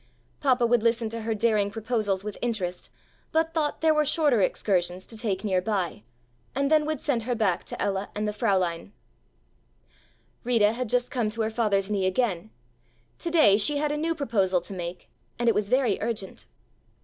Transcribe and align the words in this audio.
Papa 0.39 0.65
would 0.65 0.81
listen 0.81 1.09
to 1.09 1.21
her 1.21 1.35
daring 1.35 1.69
proposals 1.69 2.23
with 2.23 2.35
interest, 2.41 2.89
but 3.31 3.53
thought 3.53 3.81
there 3.81 3.93
were 3.93 4.03
shorter 4.03 4.41
excursions 4.41 5.05
to 5.05 5.15
take 5.15 5.43
nearby 5.43 6.01
and 6.55 6.71
then 6.71 6.87
would 6.87 6.99
send 6.99 7.21
her 7.21 7.35
back 7.35 7.63
to 7.65 7.79
Ella 7.79 8.09
and 8.15 8.27
the 8.27 8.31
Fräulein. 8.31 8.93
Rita 10.43 10.71
had 10.71 10.89
just 10.89 11.11
come 11.11 11.29
to 11.29 11.41
her 11.41 11.51
father's 11.51 11.91
knee 11.91 12.07
again. 12.07 12.49
To 13.19 13.29
day 13.29 13.57
she 13.57 13.77
had 13.77 13.91
a 13.91 13.95
new 13.95 14.15
proposal 14.15 14.59
to 14.61 14.73
make 14.73 15.07
and 15.37 15.47
it 15.47 15.53
was 15.53 15.69
very 15.69 16.01
urgent. 16.01 16.47